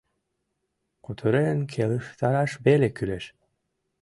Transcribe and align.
Кутырен 1.03 1.59
келыштараш 1.71 2.51
веле 2.65 2.89
кӱлеш. 2.97 3.25